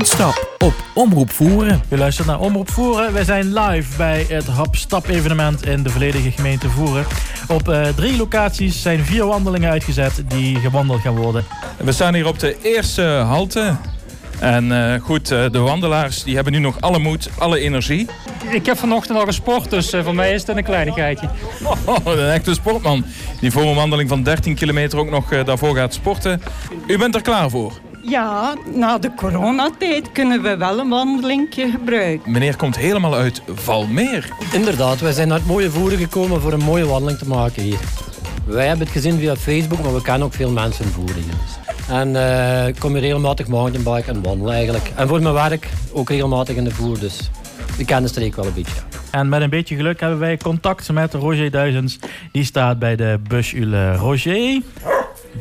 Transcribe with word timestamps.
en 0.00 0.06
Stap 0.06 0.54
op 0.58 0.74
Omroep 0.94 1.30
Voeren. 1.30 1.82
U 1.88 1.96
luistert 1.96 2.26
naar 2.26 2.40
Omroep 2.40 2.70
Voeren. 2.70 3.12
Wij 3.12 3.24
zijn 3.24 3.52
live 3.52 3.96
bij 3.96 4.26
het 4.28 4.46
Hap-Stap 4.46 5.08
evenement 5.08 5.66
in 5.66 5.82
de 5.82 5.90
volledige 5.90 6.30
gemeente 6.30 6.68
Voeren. 6.68 7.06
Op 7.48 7.68
uh, 7.68 7.88
drie 7.88 8.16
locaties 8.16 8.82
zijn 8.82 9.04
vier 9.04 9.26
wandelingen 9.26 9.70
uitgezet 9.70 10.22
die 10.28 10.56
gewandeld 10.56 11.00
gaan 11.00 11.16
worden. 11.16 11.44
We 11.76 11.92
staan 11.92 12.14
hier 12.14 12.26
op 12.26 12.38
de 12.38 12.56
eerste 12.62 13.02
halte. 13.02 13.76
En 14.38 14.64
uh, 14.64 14.94
goed, 15.00 15.30
uh, 15.30 15.50
de 15.50 15.58
wandelaars 15.58 16.22
die 16.24 16.34
hebben 16.34 16.52
nu 16.52 16.58
nog 16.58 16.80
alle 16.80 16.98
moed, 16.98 17.30
alle 17.38 17.58
energie. 17.58 18.06
Ik 18.50 18.66
heb 18.66 18.78
vanochtend 18.78 19.18
al 19.18 19.24
gesport, 19.24 19.70
dus 19.70 19.94
voor 20.02 20.14
mij 20.14 20.32
is 20.32 20.46
het 20.46 20.56
een 20.56 20.64
kleinigheidje. 20.64 21.28
Oh, 21.84 21.96
een 22.04 22.30
echte 22.30 22.54
sportman. 22.54 23.04
Die 23.40 23.50
voor 23.50 23.62
een 23.62 23.74
wandeling 23.74 24.08
van 24.08 24.22
13 24.22 24.54
kilometer 24.54 24.98
ook 24.98 25.10
nog 25.10 25.44
daarvoor 25.44 25.76
gaat 25.76 25.94
sporten. 25.94 26.42
U 26.86 26.98
bent 26.98 27.14
er 27.14 27.22
klaar 27.22 27.50
voor? 27.50 27.80
Ja, 28.02 28.54
na 28.74 28.98
de 28.98 29.14
coronatijd 29.14 30.12
kunnen 30.12 30.42
we 30.42 30.56
wel 30.56 30.78
een 30.78 30.88
wandelingje 30.88 31.70
gebruiken. 31.70 32.32
Meneer 32.32 32.56
komt 32.56 32.76
helemaal 32.76 33.14
uit 33.14 33.42
Valmeer. 33.54 34.28
Inderdaad, 34.52 35.00
wij 35.00 35.12
zijn 35.12 35.28
naar 35.28 35.38
het 35.38 35.46
mooie 35.46 35.70
voeren 35.70 35.98
gekomen 35.98 36.40
voor 36.40 36.52
een 36.52 36.64
mooie 36.64 36.86
wandeling 36.86 37.18
te 37.18 37.28
maken 37.28 37.62
hier. 37.62 37.78
Wij 38.44 38.66
hebben 38.66 38.86
het 38.86 38.94
gezien 38.94 39.18
via 39.18 39.36
Facebook, 39.36 39.82
maar 39.82 39.94
we 39.94 40.02
kennen 40.02 40.26
ook 40.26 40.34
veel 40.34 40.50
mensen 40.50 40.84
in 40.84 40.90
voeren. 40.90 41.14
Dus. 41.14 41.58
En 41.88 42.08
uh, 42.08 42.66
ik 42.66 42.78
kom 42.78 42.92
hier 42.92 43.00
regelmatig 43.00 43.48
mountainbiken 43.48 44.14
en 44.14 44.22
wandelen 44.22 44.54
eigenlijk. 44.54 44.90
En 44.96 45.08
voor 45.08 45.22
mijn 45.22 45.34
werk 45.34 45.68
ook 45.92 46.08
regelmatig 46.08 46.56
in 46.56 46.64
de 46.64 46.70
voer, 46.70 46.98
dus 46.98 47.30
ik 47.76 47.86
ken 47.86 48.02
de 48.02 48.08
streek 48.08 48.36
wel 48.36 48.46
een 48.46 48.54
beetje. 48.54 48.80
En 49.10 49.28
met 49.28 49.42
een 49.42 49.50
beetje 49.50 49.76
geluk 49.76 50.00
hebben 50.00 50.18
wij 50.18 50.36
contact 50.36 50.92
met 50.92 51.14
Roger 51.14 51.50
Duizends. 51.50 51.98
Die 52.32 52.44
staat 52.44 52.78
bij 52.78 52.96
de 52.96 53.20
busule 53.28 53.96
Roger. 53.96 54.60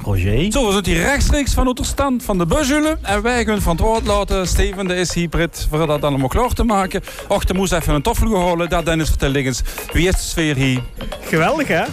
Roger. 0.04 0.52
Zo, 0.52 0.68
we 0.68 0.74
zitten 0.74 0.94
hier 0.94 1.02
rechtstreeks 1.02 1.54
van 1.54 1.66
de 1.66 1.84
stand 1.86 2.24
van 2.24 2.38
de 2.38 2.46
bushulen. 2.46 3.00
En 3.02 3.22
wij 3.22 3.46
gaan 3.46 3.62
van 3.62 3.76
het 3.76 3.86
woord 3.86 4.06
laten. 4.06 4.48
Steven, 4.48 4.88
de 4.88 4.96
is 4.96 5.14
hybrid, 5.14 5.68
voor 5.70 5.88
dat 5.88 6.04
allemaal 6.04 6.28
klaar 6.28 6.54
te 6.54 6.64
maken. 6.64 7.02
Och, 7.28 7.44
de 7.44 7.54
moest 7.54 7.74
even 7.74 7.94
een 7.94 8.02
toffel 8.02 8.48
halen. 8.48 8.70
Dat 8.70 8.86
Dennis 8.86 9.08
vertelt 9.10 9.36
eens. 9.36 9.62
Wie 9.92 10.08
is 10.08 10.14
de 10.14 10.22
sfeer 10.22 10.56
hier? 10.56 10.82
Geweldig, 11.22 11.68
hè? 11.68 11.84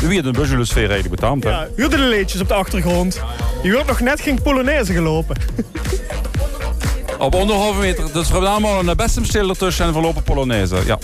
Wie 0.00 0.08
heeft 0.08 0.24
de 0.24 0.30
bushulen 0.30 0.66
sfeer 0.66 0.90
eigenlijk 0.90 1.20
betaald, 1.20 1.44
hè? 1.44 1.50
Ja, 1.50 1.88
de 1.88 1.98
leedjes 1.98 2.40
op 2.40 2.48
de 2.48 2.54
achtergrond. 2.54 3.20
Je 3.62 3.72
wordt 3.72 3.86
nog 3.86 4.00
net 4.00 4.20
geen 4.20 4.42
Polonaise 4.42 4.92
gelopen. 4.92 5.36
Op 7.18 7.34
anderhalve 7.34 7.80
meter. 7.80 8.04
Dus 8.12 8.26
we 8.26 8.32
hebben 8.32 8.50
allemaal 8.50 8.88
een 8.88 8.96
bestemstil 8.96 9.54
tussen 9.54 9.86
en 9.86 9.92
verlopen 9.92 10.22
Polonaise. 10.22 10.76
Ja. 10.86 10.98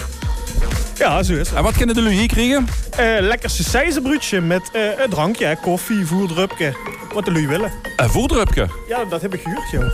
Ja, 0.99 1.23
zo 1.23 1.33
is 1.33 1.49
het. 1.49 1.57
En 1.57 1.63
wat 1.63 1.77
kunnen 1.77 1.95
jullie 1.95 2.19
hier 2.19 2.27
krijgen? 2.27 2.67
Uh, 3.01 3.27
lekker 3.29 3.51
sausijzenbroodje 3.51 4.41
met 4.41 4.71
uh, 4.73 4.99
een 4.99 5.11
drankje, 5.11 5.57
koffie, 5.63 6.07
voerdrupje. 6.07 6.75
Wat 7.15 7.27
jullie 7.27 7.49
willen. 7.49 7.71
Een 7.97 8.09
voerdrupje? 8.09 8.67
Ja, 8.89 9.05
dat 9.05 9.23
heb 9.23 9.35
ik 9.35 9.41
gehuurd, 9.43 9.71
joh. 9.71 9.93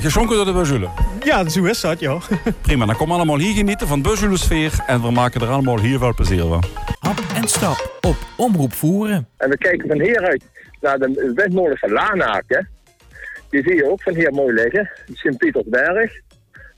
Geschonken 0.00 0.36
door 0.36 0.44
de 0.44 0.52
Buzzulen? 0.52 0.90
Ja, 1.24 1.48
zo 1.48 1.64
is 1.64 1.80
dat, 1.80 2.00
joh. 2.00 2.22
Prima, 2.62 2.86
dan 2.86 2.96
komen 2.96 3.14
we 3.14 3.20
allemaal 3.22 3.38
hier 3.38 3.54
genieten 3.54 3.86
van 3.86 4.02
de 4.02 4.30
sfeer 4.34 4.72
en 4.86 5.02
we 5.02 5.10
maken 5.10 5.40
er 5.40 5.48
allemaal 5.48 5.80
hier 5.80 5.98
wel 5.98 6.14
plezier 6.14 6.42
van. 6.42 6.64
Hap 6.98 7.18
en 7.34 7.48
stap 7.48 7.98
op 8.00 8.16
Omroep 8.36 8.72
Voeren. 8.72 9.28
En 9.36 9.50
we 9.50 9.58
kijken 9.58 9.88
van 9.88 10.00
hieruit 10.00 10.44
naar 10.80 10.98
de 10.98 11.32
windmolen 11.34 11.78
van 11.78 11.90
Lanaken. 11.90 12.68
Die 13.50 13.62
zie 13.62 13.74
je 13.74 13.90
ook 13.90 14.02
van 14.02 14.14
hier 14.14 14.32
mooi 14.32 14.54
liggen, 14.54 14.90
Sint-Pietersberg. 15.12 16.12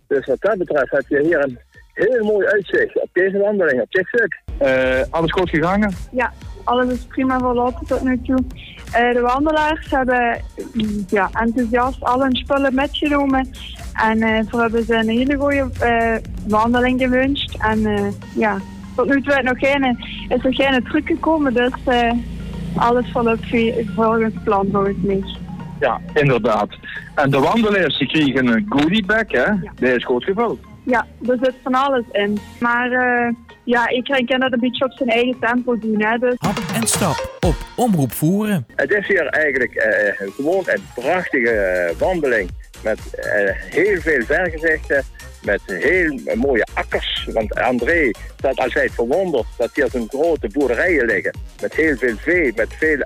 Dus 0.07 0.27
wat 0.27 0.41
dat 0.41 0.59
betreft 0.59 0.91
heb 0.91 1.05
je 1.09 1.23
hier 1.23 1.45
een 1.45 1.59
heel 1.93 2.25
mooi 2.25 2.47
uitzicht 2.47 3.03
op 3.03 3.09
deze 3.13 3.39
wandeling, 3.39 3.81
op. 3.81 4.41
Uh, 4.63 5.01
alles 5.11 5.31
goed 5.31 5.51
gegangen? 5.51 5.95
Ja, 6.11 6.33
alles 6.65 6.93
is 6.93 7.07
prima 7.07 7.39
verlopen 7.39 7.87
tot 7.87 8.03
nu 8.03 8.21
toe. 8.23 8.39
Uh, 8.47 9.13
de 9.13 9.21
wandelaars 9.21 9.91
hebben 9.91 10.41
mm, 10.73 11.05
ja, 11.09 11.31
enthousiast 11.33 12.05
al 12.05 12.23
hun 12.23 12.37
spullen 12.37 12.75
metgenomen. 12.75 13.51
En 13.93 14.19
uh, 14.19 14.39
voor 14.49 14.61
hebben 14.61 14.85
ze 14.85 14.95
een 14.95 15.09
hele 15.09 15.37
goede 15.37 15.71
wandeling 16.49 17.01
gewünscht. 17.01 17.57
En 17.59 18.13
ja, 18.35 18.57
tot 18.97 19.09
nu 19.09 19.23
toe 19.23 19.35
is, 19.35 19.43
nog 19.43 19.59
geen, 19.59 19.99
is 20.29 20.45
er 20.45 20.55
geen 20.55 20.85
truc 20.85 21.07
gekomen, 21.07 21.55
dus 21.55 21.73
alles 22.77 23.11
volgens 23.13 23.55
volgens 23.95 24.35
plan 24.45 24.69
volgens 24.73 24.97
mij. 25.01 25.23
Ja, 25.81 26.01
inderdaad. 26.15 26.69
En 27.15 27.31
de 27.31 27.39
wandelaars 27.39 27.99
die 27.99 28.09
kregen 28.09 28.47
een 28.47 28.67
goodie 28.69 29.07
bag, 29.07 29.25
hè? 29.27 29.39
Ja. 29.39 29.73
Die 29.75 29.95
is 29.95 30.05
goed 30.05 30.25
gevuld. 30.25 30.59
Ja, 30.85 31.07
er 31.29 31.39
zit 31.43 31.55
van 31.63 31.75
alles 31.75 32.05
in. 32.13 32.39
Maar 32.61 32.91
uh, 32.91 33.35
ja, 33.65 33.91
iedereen 33.91 34.27
kan 34.27 34.41
dat 34.41 34.53
een 34.53 34.61
beetje 34.61 34.85
op 34.85 34.93
zijn 34.93 35.09
eigen 35.09 35.37
tempo 35.41 35.79
doen. 35.79 36.03
Hè, 36.03 36.19
dus. 36.19 36.35
Hap 36.39 36.59
en 36.75 36.87
stap 36.87 37.37
op 37.41 37.55
Omroep 37.77 38.13
Voeren. 38.13 38.67
Het 38.75 38.91
is 38.91 39.07
hier 39.07 39.27
eigenlijk 39.27 39.75
uh, 39.75 40.31
gewoon 40.35 40.63
een 40.67 40.85
prachtige 40.95 41.91
uh, 41.93 41.99
wandeling 41.99 42.51
met 42.83 43.01
heel 43.71 44.01
veel 44.01 44.23
vergezichten. 44.25 45.05
Met 45.45 45.61
heel 45.67 46.19
mooie 46.35 46.67
akkers. 46.75 47.29
Want 47.33 47.55
André 47.55 48.11
staat 48.37 48.59
altijd 48.59 48.93
verwonderd 48.93 49.47
dat 49.57 49.71
hier 49.75 49.89
zo'n 49.91 50.09
grote 50.09 50.49
boerderijen 50.49 51.07
liggen. 51.07 51.35
Met 51.61 51.75
heel 51.75 51.97
veel 51.97 52.17
vee, 52.17 52.53
met 52.57 52.75
veel 52.79 53.03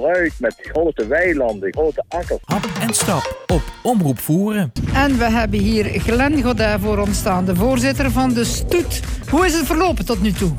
fruit 0.00 0.32
met 0.38 0.54
grote 0.58 1.06
weilanden, 1.06 1.72
grote 1.72 2.04
akkers. 2.08 2.40
Hap 2.44 2.68
en 2.80 2.94
stap 2.94 3.44
op 3.46 3.62
Omroep 3.82 4.18
Voeren. 4.18 4.72
En 4.94 5.18
we 5.18 5.24
hebben 5.24 5.58
hier 5.58 5.84
Glenn 5.84 6.42
Godin 6.42 6.78
voor 6.78 6.98
ons 6.98 7.18
staan, 7.18 7.44
de 7.44 7.56
voorzitter 7.56 8.10
van 8.10 8.32
de 8.32 8.44
Stoet. 8.44 9.00
Hoe 9.30 9.46
is 9.46 9.54
het 9.54 9.66
verlopen 9.66 10.06
tot 10.06 10.20
nu 10.22 10.32
toe? 10.32 10.52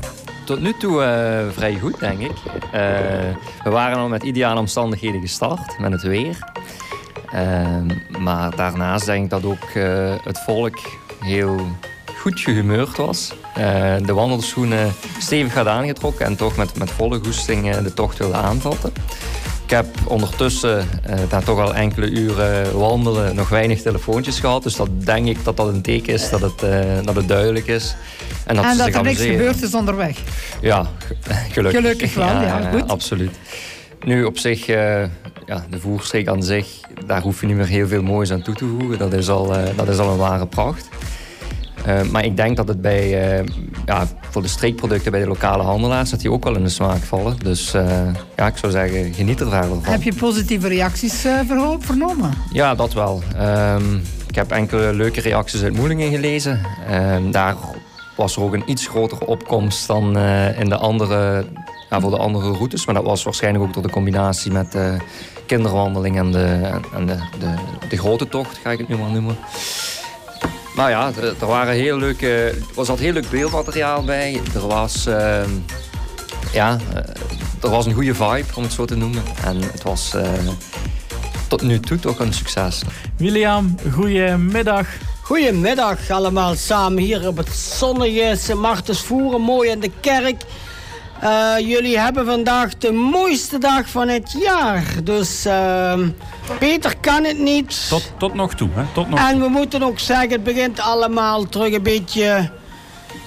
Tot 0.44 0.60
nu 0.60 0.72
toe 0.72 1.02
uh, 1.02 1.52
vrij 1.52 1.74
goed, 1.74 2.00
denk 2.00 2.20
ik. 2.20 2.30
Uh, 2.54 2.72
we 3.64 3.70
waren 3.70 3.98
al 3.98 4.08
met 4.08 4.22
ideale 4.22 4.60
omstandigheden 4.60 5.20
gestart, 5.20 5.78
met 5.78 5.92
het 5.92 6.02
weer. 6.02 6.38
Uh, 7.34 7.76
maar 8.18 8.56
daarnaast 8.56 9.06
denk 9.06 9.24
ik 9.24 9.30
dat 9.30 9.44
ook 9.44 9.72
het 10.24 10.38
volk 10.38 10.78
heel 11.20 11.60
goed 12.20 12.40
gehumeurd 12.40 12.96
was. 12.96 13.32
de 14.04 14.12
wandelschoenen 14.12 14.92
stevig 15.18 15.54
had 15.54 15.66
aangetrokken 15.66 16.26
en 16.26 16.36
toch 16.36 16.56
met, 16.56 16.78
met 16.78 16.90
volle 16.90 17.20
goesting 17.24 17.76
de 17.76 17.94
tocht 17.94 18.18
wilde 18.18 18.36
aanvatten. 18.36 18.92
Ik 19.64 19.76
heb 19.76 19.86
ondertussen 20.04 20.88
uh, 21.08 21.14
na 21.30 21.40
toch 21.40 21.58
al 21.58 21.74
enkele 21.74 22.10
uren 22.10 22.78
wandelen 22.78 23.34
nog 23.34 23.48
weinig 23.48 23.82
telefoontjes 23.82 24.40
gehad. 24.40 24.62
Dus 24.62 24.76
dat 24.76 24.88
denk 25.04 25.26
ik 25.26 25.44
dat 25.44 25.56
dat 25.56 25.68
een 25.68 25.82
teken 25.82 26.12
is 26.12 26.30
dat 26.30 26.40
het, 26.40 26.58
dat 27.04 27.16
het 27.16 27.28
duidelijk 27.28 27.66
is. 27.66 27.96
En 28.46 28.56
dat, 28.56 28.64
en 28.64 28.76
dat 28.76 28.94
er 28.94 29.02
niks 29.02 29.20
gebeurd 29.20 29.62
is 29.62 29.74
onderweg. 29.74 30.18
Ja, 30.60 30.86
gelukkig. 31.50 31.80
Gelukkig 31.80 32.14
wel, 32.14 32.26
ja, 32.26 32.42
ja 32.42 32.70
goed. 32.70 32.88
absoluut. 32.88 33.36
Nu 34.04 34.24
op 34.24 34.38
zich, 34.38 34.68
uh, 34.68 35.02
ja, 35.46 35.66
de 35.70 35.80
voerstreek 35.80 36.28
aan 36.28 36.42
zich, 36.42 36.66
daar 37.06 37.22
hoef 37.22 37.40
je 37.40 37.46
niet 37.46 37.56
meer 37.56 37.66
heel 37.66 37.88
veel 37.88 38.02
moois 38.02 38.32
aan 38.32 38.42
toe 38.42 38.54
te 38.54 38.66
voegen. 38.78 38.98
Dat 38.98 39.12
is 39.12 39.28
al, 39.28 39.52
dat 39.76 39.88
is 39.88 39.98
al 39.98 40.10
een 40.10 40.18
ware 40.18 40.46
pracht. 40.46 40.88
Uh, 41.88 42.02
maar 42.02 42.24
ik 42.24 42.36
denk 42.36 42.56
dat 42.56 42.68
het 42.68 42.80
bij, 42.80 43.38
uh, 43.40 43.46
ja, 43.86 44.06
voor 44.30 44.42
de 44.42 44.48
streekproducten 44.48 45.12
bij 45.12 45.20
de 45.20 45.26
lokale 45.26 45.62
handelaars... 45.62 46.10
dat 46.10 46.20
die 46.20 46.30
ook 46.30 46.44
wel 46.44 46.56
in 46.56 46.62
de 46.62 46.68
smaak 46.68 47.02
vallen. 47.02 47.36
Dus 47.38 47.74
uh, 47.74 47.82
ja, 48.36 48.46
ik 48.46 48.56
zou 48.56 48.72
zeggen, 48.72 49.14
geniet 49.14 49.40
er 49.40 49.50
verder 49.50 49.68
van. 49.68 49.92
Heb 49.92 50.02
je 50.02 50.14
positieve 50.14 50.68
reacties 50.68 51.26
vernomen? 51.80 52.30
Ja, 52.52 52.74
dat 52.74 52.92
wel. 52.92 53.22
Um, 53.40 54.02
ik 54.28 54.34
heb 54.34 54.50
enkele 54.50 54.92
leuke 54.94 55.20
reacties 55.20 55.62
uit 55.62 55.76
Moelingen 55.76 56.10
gelezen. 56.10 56.60
Um, 56.92 57.30
daar 57.30 57.56
was 58.16 58.36
er 58.36 58.42
ook 58.42 58.52
een 58.52 58.70
iets 58.70 58.86
grotere 58.86 59.26
opkomst 59.26 59.86
dan 59.86 60.18
in 60.58 60.68
de 60.68 60.76
andere, 60.76 61.46
ja, 61.90 62.00
voor 62.00 62.10
de 62.10 62.18
andere 62.18 62.50
routes. 62.50 62.86
Maar 62.86 62.94
dat 62.94 63.04
was 63.04 63.22
waarschijnlijk 63.22 63.64
ook 63.64 63.74
door 63.74 63.82
de 63.82 63.90
combinatie 63.90 64.52
met 64.52 64.72
de 64.72 64.96
kinderwandeling 65.46 66.18
en 66.18 66.30
de, 66.30 66.70
en 66.94 67.06
de, 67.06 67.16
de, 67.38 67.54
de 67.88 67.96
grote 67.96 68.28
tocht, 68.28 68.58
ga 68.62 68.70
ik 68.70 68.78
het 68.78 68.88
nu 68.88 68.96
maar 68.96 69.10
noemen. 69.10 69.36
Nou 70.80 70.92
ja, 70.92 71.12
er, 71.40 71.46
waren 71.46 71.74
heel 71.74 71.98
leuke, 71.98 72.44
er 72.48 72.56
was 72.74 72.88
al 72.88 72.96
heel 72.96 73.12
leuk 73.12 73.30
beeldmateriaal 73.30 74.04
bij. 74.04 74.40
Er 74.54 74.66
was, 74.66 75.06
uh, 75.06 75.42
ja, 76.52 76.78
eh, 76.94 77.02
er 77.62 77.70
was 77.70 77.86
een 77.86 77.92
goede 77.92 78.14
vibe, 78.14 78.44
om 78.54 78.62
het 78.62 78.72
zo 78.72 78.84
te 78.84 78.96
noemen. 78.96 79.22
En 79.44 79.62
het 79.62 79.82
was 79.82 80.12
uh, 80.14 80.22
tot 81.48 81.62
nu 81.62 81.80
toe 81.80 81.98
toch 81.98 82.18
een 82.18 82.32
succes. 82.32 82.82
William, 83.16 83.74
goedemiddag. 83.92 84.86
Goedemiddag 85.22 86.10
allemaal 86.10 86.54
samen 86.54 87.02
hier 87.02 87.26
op 87.28 87.36
het 87.36 87.48
zonnige 87.48 88.34
Sint 88.36 88.58
Martensvoeren, 88.58 89.40
mooi 89.40 89.70
in 89.70 89.80
de 89.80 89.90
kerk. 90.00 90.42
Uh, 91.22 91.54
jullie 91.58 91.98
hebben 91.98 92.26
vandaag 92.26 92.78
de 92.78 92.92
mooiste 92.92 93.58
dag 93.58 93.88
van 93.88 94.08
het 94.08 94.36
jaar. 94.38 94.84
Dus 95.04 95.46
uh, 95.46 95.98
beter 96.58 96.96
kan 97.00 97.24
het 97.24 97.38
niet. 97.38 97.88
Tot, 97.88 98.12
tot 98.18 98.34
nog 98.34 98.54
toe, 98.54 98.68
hè? 98.74 98.82
Tot 98.94 99.08
nog 99.08 99.18
en 99.18 99.40
we 99.40 99.48
moeten 99.48 99.82
ook 99.82 99.98
zeggen, 99.98 100.30
het 100.30 100.42
begint 100.44 100.80
allemaal 100.80 101.48
terug 101.48 101.72
een 101.72 101.82
beetje 101.82 102.50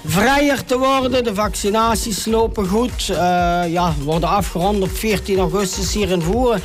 vrijer 0.05 0.65
te 0.65 0.77
worden. 0.77 1.23
De 1.23 1.35
vaccinaties 1.35 2.25
lopen 2.25 2.67
goed. 2.67 3.07
Uh, 3.09 3.17
ja, 3.67 3.93
worden 4.03 4.29
afgerond 4.29 4.81
op 4.81 4.91
14 4.91 5.39
augustus 5.39 5.93
hier 5.93 6.11
in 6.11 6.21
Voeren. 6.21 6.61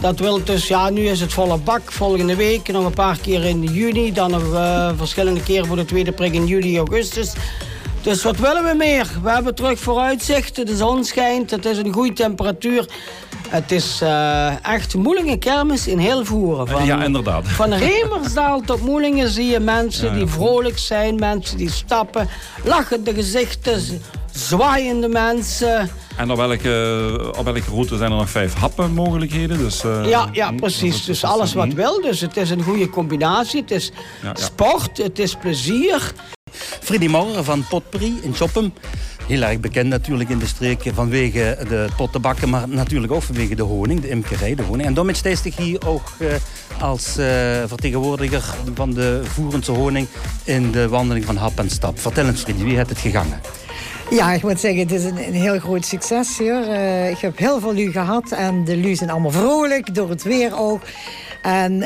Dat 0.00 0.18
wil 0.18 0.44
dus, 0.44 0.68
ja, 0.68 0.90
nu 0.90 1.00
is 1.00 1.20
het 1.20 1.32
volle 1.32 1.58
bak. 1.58 1.92
Volgende 1.92 2.36
week 2.36 2.68
nog 2.68 2.84
een 2.84 2.92
paar 2.92 3.18
keer 3.18 3.44
in 3.44 3.62
juni. 3.62 4.12
Dan 4.12 4.30
nog 4.30 4.42
uh, 4.42 4.90
verschillende 4.96 5.42
keren 5.42 5.66
voor 5.66 5.76
de 5.76 5.84
tweede 5.84 6.12
prik 6.12 6.32
in 6.32 6.46
juli, 6.46 6.76
augustus. 6.76 7.32
Dus 8.02 8.22
wat 8.22 8.36
willen 8.36 8.64
we 8.64 8.74
meer? 8.76 9.06
We 9.22 9.30
hebben 9.30 9.54
terug 9.54 9.78
vooruitzicht. 9.78 10.66
De 10.66 10.76
zon 10.76 11.04
schijnt. 11.04 11.50
Het 11.50 11.64
is 11.64 11.78
een 11.78 11.92
goede 11.92 12.12
temperatuur. 12.12 12.88
Het 13.48 13.72
is 13.72 14.00
eh, 14.02 14.64
echt 14.64 14.94
Moelingen 14.94 15.38
kermis 15.38 15.86
in 15.86 15.98
heel 15.98 16.24
voeren. 16.24 16.68
Van, 16.68 16.84
Ja, 16.84 17.04
inderdaad. 17.04 17.48
Van 17.62 17.72
Remersdaal 17.72 18.60
tot 18.60 18.80
Moelingen 18.80 19.28
zie 19.28 19.46
je 19.46 19.60
mensen 19.60 20.06
Ja, 20.06 20.12
ja. 20.12 20.18
die 20.18 20.26
vrolijk 20.26 20.78
zijn, 20.78 21.14
mensen 21.14 21.56
die 21.56 21.70
stappen, 21.70 22.28
lachende 22.64 23.14
gezichten, 23.14 24.02
zwaaiende 24.32 25.08
mensen. 25.08 25.90
En 26.16 26.30
op 26.30 26.36
welke, 26.36 27.32
op 27.38 27.44
welke 27.44 27.70
route 27.70 27.96
zijn 27.96 28.10
er 28.10 28.16
nog 28.16 28.30
vijf 28.30 28.54
happenmogelijkheden? 28.54 29.58
Dus, 29.58 29.84
eh, 29.84 30.08
ja, 30.08 30.28
ja, 30.32 30.52
precies. 30.52 31.04
Dus 31.04 31.24
alles 31.24 31.52
wat 31.52 31.72
wil. 31.72 32.00
Dus 32.00 32.20
het 32.20 32.36
is 32.36 32.50
een 32.50 32.62
goede 32.62 32.90
combinatie. 32.90 33.60
Het 33.60 33.70
is 33.70 33.90
ja. 34.22 34.34
sport, 34.34 34.98
het 34.98 35.18
is 35.18 35.34
plezier. 35.34 36.12
Freddy 36.90 37.08
Maurer 37.08 37.44
van 37.44 37.64
Potpourri 37.68 38.18
in 38.22 38.34
Choppem. 38.34 38.72
Heel 39.26 39.42
erg 39.42 39.60
bekend 39.60 39.88
natuurlijk 39.88 40.30
in 40.30 40.38
de 40.38 40.46
streek 40.46 40.82
vanwege 40.94 41.58
de 41.68 41.88
pottenbakken, 41.96 42.48
maar 42.48 42.68
natuurlijk 42.68 43.12
ook 43.12 43.22
vanwege 43.22 43.54
de 43.54 43.62
honing, 43.62 44.00
de 44.00 44.08
imkerij, 44.08 44.54
de 44.54 44.62
honing. 44.62 44.88
En 44.88 44.94
daarmee 44.94 45.14
steeds 45.14 45.42
ik 45.42 45.54
hier 45.54 45.86
ook 45.86 46.12
eh, 46.18 46.28
als 46.80 47.16
eh, 47.16 47.26
vertegenwoordiger 47.66 48.54
van 48.74 48.92
de 48.94 49.20
voerendse 49.24 49.72
honing 49.72 50.06
in 50.44 50.70
de 50.70 50.88
wandeling 50.88 51.24
van 51.24 51.36
Hap 51.36 51.58
en 51.58 51.70
Stap. 51.70 51.98
Vertel 51.98 52.26
eens 52.26 52.40
Freddy, 52.40 52.64
wie 52.64 52.76
heeft 52.76 52.88
het 52.88 52.98
gegangen? 52.98 53.40
Ja, 54.10 54.32
ik 54.32 54.42
moet 54.42 54.60
zeggen, 54.60 54.80
het 54.80 54.92
is 54.92 55.04
een, 55.04 55.16
heel 55.16 55.58
groot 55.58 55.84
succes 55.84 56.38
hier. 56.38 56.68
Eh, 56.68 57.10
ik 57.10 57.18
heb 57.18 57.38
heel 57.38 57.60
veel 57.60 57.74
lu 57.74 57.92
gehad 57.92 58.30
en 58.30 58.64
de 58.64 58.76
lu 58.76 58.94
zijn 58.94 59.10
allemaal 59.10 59.30
vrolijk, 59.30 59.94
door 59.94 60.08
het 60.08 60.22
weer 60.22 60.58
ook. 60.58 60.82
En 61.42 61.82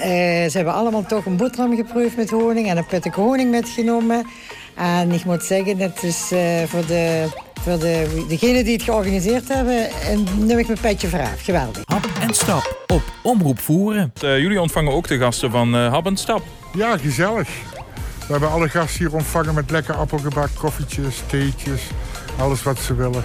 ze 0.51 0.57
hebben 0.57 0.75
allemaal 0.75 1.07
toch 1.07 1.27
een 1.27 1.37
boterham 1.37 1.77
geproefd 1.77 2.17
met 2.17 2.31
honing 2.31 2.69
en 2.69 2.77
een 2.77 2.87
pittig 2.87 3.15
honing 3.15 3.51
metgenomen. 3.51 4.27
En 4.75 5.13
ik 5.13 5.25
moet 5.25 5.43
zeggen, 5.43 5.79
het 5.79 6.03
is 6.03 6.31
eh, 6.33 6.63
voor, 6.67 6.87
de, 6.87 7.27
voor 7.61 7.79
de, 7.79 8.25
degenen 8.29 8.65
die 8.65 8.73
het 8.73 8.83
georganiseerd 8.83 9.49
hebben, 9.49 9.91
en 9.91 10.25
neem 10.39 10.59
ik 10.59 10.67
mijn 10.67 10.81
petje 10.81 11.09
voor 11.09 11.21
af. 11.21 11.43
Geweldig. 11.43 11.83
Hap 11.85 12.07
en 12.21 12.35
stap 12.35 12.85
op 12.87 13.03
Omroep 13.23 13.61
Voeren. 13.61 14.13
Eh, 14.21 14.39
jullie 14.39 14.61
ontvangen 14.61 14.93
ook 14.93 15.09
de 15.09 15.19
gasten 15.19 15.51
van 15.51 15.75
eh 15.75 15.93
Hab 15.93 16.07
en 16.07 16.17
Stap. 16.17 16.43
Ja, 16.77 16.99
gezellig. 16.99 17.49
We 18.27 18.33
hebben 18.33 18.51
alle 18.51 18.69
gasten 18.69 18.99
hier 18.99 19.15
ontvangen 19.15 19.55
met 19.55 19.71
lekker 19.71 19.95
appelgebak, 19.95 20.49
koffietjes, 20.59 21.23
theetjes. 21.27 21.83
Alles 22.39 22.63
wat 22.63 22.79
ze 22.79 22.95
willen. 22.95 23.25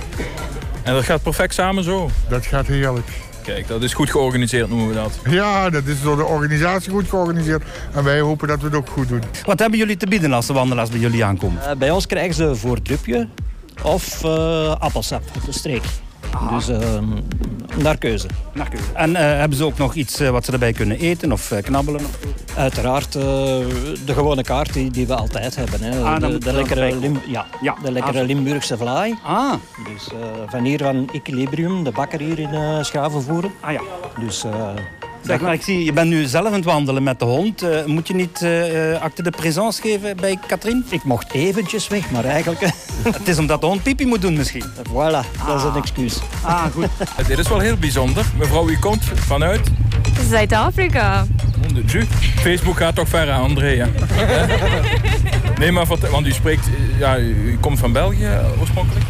En 0.83 0.93
dat 0.93 1.03
gaat 1.03 1.21
perfect 1.21 1.53
samen 1.53 1.83
zo. 1.83 2.09
Dat 2.29 2.45
gaat 2.45 2.67
heerlijk. 2.67 3.07
Kijk, 3.53 3.67
dat 3.67 3.83
is 3.83 3.93
goed 3.93 4.09
georganiseerd 4.09 4.69
noemen 4.69 4.87
we 4.87 4.93
dat. 4.93 5.19
Ja, 5.29 5.69
dat 5.69 5.85
is 5.85 6.01
door 6.01 6.15
de 6.15 6.25
organisatie 6.25 6.91
goed 6.91 7.09
georganiseerd. 7.09 7.63
En 7.93 8.03
wij 8.03 8.19
hopen 8.19 8.47
dat 8.47 8.59
we 8.59 8.65
het 8.65 8.75
ook 8.75 8.89
goed 8.89 9.07
doen. 9.07 9.23
Wat 9.45 9.59
hebben 9.59 9.79
jullie 9.79 9.97
te 9.97 10.07
bieden 10.07 10.33
als 10.33 10.47
de 10.47 10.53
wandelaars 10.53 10.89
bij 10.89 10.99
jullie 10.99 11.23
aankomen? 11.23 11.69
Eh, 11.69 11.75
bij 11.75 11.91
ons 11.91 12.05
krijgen 12.05 12.33
ze 12.33 12.55
voor 12.55 12.81
drupje 12.81 13.27
of 13.83 14.23
eh, 14.23 14.75
appelsap 14.79 15.23
uit 15.35 15.45
de 15.45 15.51
streek. 15.51 15.83
Dus 16.51 16.69
ehm, 16.69 17.05
naar 17.83 17.97
keuze. 17.97 18.27
Naar 18.53 18.69
keuze. 18.69 18.85
En 18.93 19.15
eh, 19.15 19.23
hebben 19.39 19.57
ze 19.57 19.63
ook 19.65 19.77
nog 19.77 19.93
iets 19.93 20.19
eh, 20.19 20.29
wat 20.29 20.45
ze 20.45 20.51
erbij 20.51 20.73
kunnen 20.73 20.99
eten 20.99 21.31
of 21.31 21.51
eh, 21.51 21.63
knabbelen? 21.63 22.01
Of... 22.01 22.17
Uiteraard 22.57 23.11
de 23.11 24.13
gewone 24.13 24.43
kaart 24.43 24.73
die, 24.73 24.91
die 24.91 25.07
we 25.07 25.15
altijd 25.15 25.55
hebben. 25.55 25.81
Hè. 25.81 26.01
Ah, 26.03 26.19
de, 26.19 26.37
de 26.37 26.49
er 26.49 26.55
lekkere. 26.55 26.95
Lim, 26.95 27.19
ja, 27.27 27.45
Ja. 27.61 27.75
de 27.83 27.91
lekkere 27.91 28.19
Ah. 28.19 28.25
Limburgse 28.25 28.77
vlaai. 28.77 29.15
Ah. 29.23 29.53
Dus 29.93 30.07
van 30.47 30.63
hier 30.63 30.79
van 30.83 31.09
Equilibrium, 31.13 31.83
de 31.83 31.91
bakker 31.91 32.19
hier 32.19 32.39
in 32.39 32.85
Schavenvoeren. 32.85 33.51
Ah 33.59 33.71
ja. 33.71 33.81
Dus, 34.19 34.45
Zeg 35.23 35.41
maar, 35.41 35.53
ik 35.53 35.61
zie, 35.61 35.83
je 35.85 35.93
bent 35.93 36.09
nu 36.09 36.25
zelf 36.25 36.45
aan 36.45 36.53
het 36.53 36.63
wandelen 36.65 37.03
met 37.03 37.19
de 37.19 37.25
hond. 37.25 37.61
Eh, 37.61 37.85
moet 37.85 38.07
je 38.07 38.15
niet 38.15 38.41
eh, 38.41 39.01
acte 39.01 39.23
de 39.23 39.29
présence 39.29 39.81
geven 39.81 40.17
bij 40.17 40.37
Katrien? 40.47 40.85
Ik 40.89 41.03
mocht 41.03 41.31
eventjes 41.33 41.87
weg, 41.87 42.11
maar 42.11 42.25
eigenlijk... 42.25 42.61
het 43.17 43.27
is 43.27 43.37
omdat 43.37 43.61
de 43.61 43.67
hond 43.67 43.83
pipi 43.83 44.05
moet 44.05 44.21
doen 44.21 44.33
misschien. 44.33 44.63
Voilà, 44.89 45.45
dat 45.47 45.57
is 45.57 45.63
een 45.63 45.75
excuus. 45.75 46.19
Ah, 46.41 46.63
goed. 46.73 46.87
Dit 47.27 47.37
is 47.37 47.47
wel 47.47 47.59
heel 47.59 47.77
bijzonder. 47.77 48.25
Mevrouw, 48.37 48.69
u 48.69 48.77
komt 48.79 49.03
vanuit? 49.15 49.61
Zuid-Afrika. 50.29 51.25
Facebook 52.35 52.77
gaat 52.77 52.95
toch 52.95 53.07
ver 53.09 53.31
aan 53.31 53.41
André, 53.41 53.75
hè? 53.77 53.85
nee, 55.59 55.71
maar 55.71 55.85
vertel- 55.85 56.11
want 56.11 56.27
u 56.27 56.31
spreekt... 56.31 56.65
eh, 56.67 56.99
Ja, 56.99 57.17
u 57.17 57.57
komt 57.61 57.79
van 57.79 57.91
België 57.93 58.29
oorspronkelijk? 58.59 59.05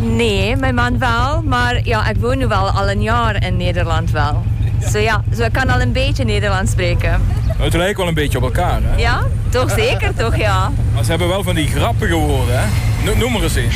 Nee, 0.00 0.56
mijn 0.56 0.74
man 0.74 0.98
wel. 0.98 1.42
Maar 1.42 1.80
ja, 1.86 2.08
ik 2.08 2.16
woon 2.16 2.38
nu 2.38 2.46
wel 2.46 2.70
al 2.70 2.90
een 2.90 3.02
jaar 3.02 3.44
in 3.44 3.56
Nederland 3.56 4.10
wel. 4.10 4.44
Zo 4.90 4.98
ja, 4.98 5.22
zo 5.36 5.42
ik 5.44 5.52
kan 5.52 5.68
al 5.70 5.80
een 5.80 5.92
beetje 5.92 6.24
Nederlands 6.24 6.70
spreken. 6.70 7.20
Het 7.58 7.74
lijkt 7.74 7.98
wel 7.98 8.08
een 8.08 8.14
beetje 8.14 8.38
op 8.38 8.44
elkaar, 8.44 8.80
hè? 8.82 8.96
Ja, 8.96 9.22
toch 9.48 9.70
zeker, 9.70 10.14
toch 10.14 10.36
ja. 10.36 10.70
Maar 10.94 11.04
ze 11.04 11.10
hebben 11.10 11.28
wel 11.28 11.42
van 11.42 11.54
die 11.54 11.66
grappige 11.68 12.14
woorden, 12.14 12.58
hè? 12.58 12.66
No- 13.04 13.14
noem 13.16 13.34
er 13.36 13.42
eens 13.42 13.54
een. 13.54 13.70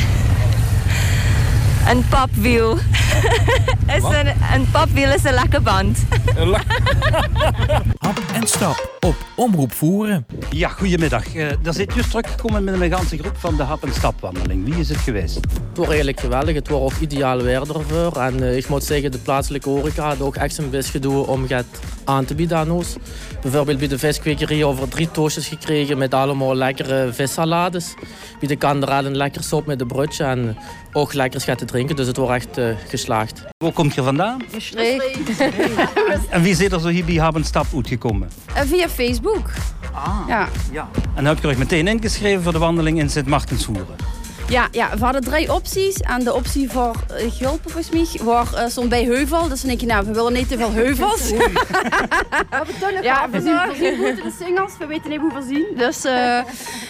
Een 1.89 2.05
papwiel. 2.09 2.77
is 3.97 4.03
een, 4.03 4.27
een 4.53 4.67
papwiel 4.71 5.11
is 5.11 5.23
een 5.23 5.33
lekke 5.33 5.61
band. 5.61 5.97
Hap 8.05 8.21
en 8.33 8.47
stap 8.47 8.97
op 8.99 9.15
Omroep 9.35 9.73
Voeren. 9.73 10.25
Ja, 10.49 10.67
goedemiddag. 10.69 11.35
Uh, 11.35 11.51
daar 11.61 11.73
zit 11.73 11.93
juist 11.93 12.09
teruggekomen 12.09 12.63
met 12.63 12.81
een 12.81 12.91
ganse 12.91 13.17
groep 13.17 13.37
van 13.37 13.57
de 13.57 13.63
Hap- 13.63 13.83
en 13.83 13.93
Stapwandeling. 13.93 14.65
Wie 14.65 14.75
is 14.75 14.89
het 14.89 14.97
geweest? 14.97 15.35
Het 15.35 15.77
was 15.77 15.87
eigenlijk 15.87 16.19
geweldig. 16.19 16.55
Het 16.55 16.67
was 16.67 16.79
ook 16.79 16.99
ideaal 16.99 17.41
weer 17.41 17.61
ervoor. 17.61 18.17
En 18.17 18.37
uh, 18.37 18.57
ik 18.57 18.67
moet 18.67 18.83
zeggen, 18.83 19.11
de 19.11 19.17
plaatselijke 19.17 19.69
horeca 19.69 20.07
had 20.07 20.21
ook 20.21 20.35
echt 20.35 20.55
zijn 20.55 20.69
best 20.69 20.89
gedaan 20.89 21.25
om 21.25 21.45
het 21.47 21.65
aan 22.03 22.25
te 22.25 22.35
bieden 22.35 22.57
aan 22.57 22.71
ons. 22.71 22.95
Bijvoorbeeld 23.41 23.77
bij 23.77 23.87
de 23.87 23.97
viskwekerij 23.97 24.63
over 24.63 24.87
drie 24.89 25.11
toastjes 25.11 25.47
gekregen 25.47 25.97
met 25.97 26.13
allemaal 26.13 26.55
lekkere 26.55 27.13
vissalades. 27.13 27.93
Bij 28.39 28.47
de 28.47 28.55
kanderel 28.55 29.05
een 29.05 29.17
lekker 29.17 29.43
sop 29.43 29.65
met 29.65 29.81
een 29.81 29.87
broodje 29.87 30.23
en 30.23 30.57
ook 30.93 31.13
lekker 31.13 31.55
te 31.55 31.65
drinken. 31.73 31.95
Dus 31.95 32.07
het 32.07 32.17
was 32.17 32.29
echt 32.29 32.57
uh, 32.57 32.75
geslaagd. 32.87 33.43
Waar 33.57 33.71
komt 33.71 33.93
je 33.93 34.03
vandaan? 34.03 34.41
Maastricht. 34.51 35.21
En 36.29 36.41
wie 36.41 36.51
is 36.51 36.59
er 36.59 36.79
zo 36.79 36.87
hier 36.87 37.05
bij 37.05 37.15
Hap 37.15 37.35
en 37.35 37.43
Stap 37.43 37.65
uitgekomen? 37.75 38.29
Uh, 38.49 38.61
via 38.61 38.89
Facebook. 38.89 39.49
Ah, 39.93 40.19
ja. 40.27 40.47
ja. 40.71 40.89
En 40.93 41.23
dan 41.23 41.25
heb 41.25 41.43
je 41.43 41.47
er 41.47 41.57
meteen 41.57 41.87
ingeschreven 41.87 42.43
voor 42.43 42.51
de 42.51 42.59
wandeling 42.59 42.99
in 42.99 43.09
Sint-Martenshoeren. 43.09 43.95
Ja, 44.53 44.67
ja, 44.71 44.97
we 44.97 45.03
hadden 45.03 45.23
drie 45.23 45.53
opties. 45.53 45.97
En 45.97 46.23
de 46.23 46.33
optie 46.33 46.71
voor 46.71 46.95
uh, 47.11 47.31
Gulpen, 47.31 47.71
volgens 47.71 47.89
mij, 47.89 48.25
was, 48.25 48.53
uh, 48.53 48.67
stond 48.67 48.89
bij 48.89 49.03
Heuvel. 49.03 49.47
Dus 49.47 49.59
dan 49.59 49.69
denk 49.69 49.81
je, 49.81 49.85
nou, 49.85 50.05
we 50.05 50.13
willen 50.13 50.33
niet 50.33 50.47
te 50.47 50.57
veel 50.57 50.71
heuvels. 50.71 51.29
we 52.67 52.73
doen 52.79 53.01
ja, 53.01 53.29
we 53.29 53.41
zien, 53.41 53.55
we 53.55 53.75
zien 53.79 53.97
goed 53.97 54.17
in 54.17 54.23
de 54.23 54.33
singles. 54.39 54.77
We 54.77 54.85
weten 54.85 55.09
niet 55.09 55.19
hoe 55.19 55.33
we 55.33 55.41
zien. 55.41 55.65
Dus 55.77 56.05
uh, 56.05 56.41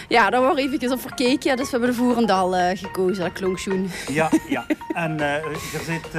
ja, 0.08 0.30
daar 0.30 0.40
wordt 0.40 0.58
even 0.58 0.92
op 0.92 1.00
verkeken. 1.00 1.56
Dus 1.56 1.64
we 1.64 1.70
hebben 1.70 1.88
de 1.88 1.94
Voerendal 1.94 2.54
gekozen. 2.74 3.22
Dat 3.24 3.32
klonk 3.32 3.58
schoen. 3.58 3.90
Ja, 4.08 4.30
ja. 4.48 4.66
En 4.94 5.20
er 5.20 5.42
zit 5.86 6.12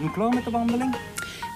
nu 0.00 0.10
klaar 0.10 0.28
met 0.28 0.44
de 0.44 0.50
wandeling? 0.50 0.96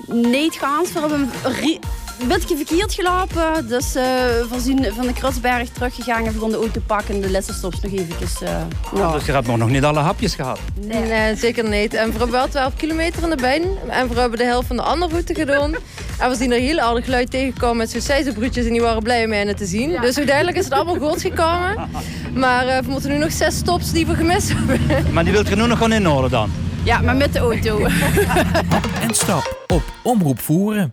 Nee, 0.06 0.44
het 0.44 0.56
gaat. 0.56 0.92
We 0.92 1.00
hebben 1.00 1.20
een 1.20 1.78
beetje 2.24 2.56
verkeerd 2.56 2.94
gelopen. 2.94 3.68
Dus 3.68 3.96
uh, 3.96 4.02
we 4.50 4.60
zijn 4.60 4.94
van 4.94 5.06
de 5.06 5.12
Krutsberg 5.12 5.68
teruggegaan 5.68 6.24
en 6.24 6.32
begonnen 6.32 6.58
de 6.58 6.64
auto 6.64 6.80
pakken. 6.86 7.20
De 7.20 7.30
laatste 7.30 7.52
stops 7.52 7.80
nog 7.80 7.92
even. 7.92 8.06
Uh, 8.42 8.48
ja. 8.94 9.12
Dus 9.12 9.26
je 9.26 9.32
hebt 9.32 9.46
nog 9.46 9.68
niet 9.68 9.84
alle 9.84 9.98
hapjes 9.98 10.34
gehad? 10.34 10.58
Nee, 10.80 11.04
nee 11.04 11.36
zeker 11.36 11.68
niet. 11.68 11.94
En 11.94 12.06
we 12.06 12.18
hebben 12.18 12.30
wel 12.30 12.48
12 12.48 12.76
kilometer 12.76 13.22
in 13.22 13.30
de 13.30 13.36
been. 13.36 13.78
En 13.88 14.08
we 14.08 14.20
hebben 14.20 14.38
de 14.38 14.44
helft 14.44 14.66
van 14.66 14.76
de 14.76 14.82
andere 14.82 15.12
route 15.12 15.34
gedaan. 15.34 15.74
En 16.18 16.30
we 16.30 16.36
zijn 16.36 16.52
er 16.52 16.60
heel 16.60 16.78
aardig 16.78 17.04
geluid 17.04 17.30
tegengekomen 17.30 17.76
met 17.76 17.90
succesbroedjes 17.90 18.66
en 18.66 18.72
die 18.72 18.80
waren 18.80 19.02
blij 19.02 19.24
om 19.24 19.32
hen 19.32 19.56
te 19.56 19.66
zien. 19.66 19.90
Ja. 19.90 20.00
Dus 20.00 20.16
uiteindelijk 20.16 20.56
is 20.56 20.64
het 20.64 20.72
allemaal 20.72 21.10
goed 21.10 21.20
gekomen. 21.20 21.88
Maar 22.34 22.66
uh, 22.66 22.78
we 22.78 22.90
moeten 22.90 23.10
nu 23.10 23.18
nog 23.18 23.32
zes 23.32 23.56
stops 23.56 23.92
die 23.92 24.06
we 24.06 24.14
gemist 24.14 24.52
hebben. 24.52 25.12
Maar 25.12 25.24
die 25.24 25.32
wilt 25.32 25.48
je 25.48 25.56
nu 25.56 25.66
nog 25.66 25.76
gewoon 25.76 25.92
inhouden 25.92 26.30
dan? 26.30 26.50
Ja, 26.86 27.00
maar 27.00 27.16
met 27.16 27.32
de 27.32 27.38
auto. 27.38 27.80
Hap 28.68 28.88
en 29.00 29.14
stap 29.14 29.64
op 29.66 29.82
Omroep 30.02 30.40
Voeren. 30.40 30.84